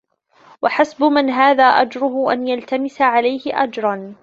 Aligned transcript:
وَحَسْبُ 0.61 1.03
مَنْ 1.03 1.29
هَذَا 1.29 1.63
أَجْرُهُ 1.63 2.33
أَنْ 2.33 2.47
يَلْتَمِسَ 2.47 3.01
عَلَيْهِ 3.01 3.41
أَجْرًا 3.47 4.15